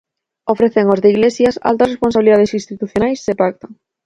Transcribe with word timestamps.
Ofrece 0.53 0.79
aos 0.81 0.99
de 1.03 1.11
Iglesias 1.15 1.55
altas 1.69 1.91
responsabilidades 1.93 2.55
institucionais 2.59 3.19
se 3.25 3.37
pactan. 3.41 3.71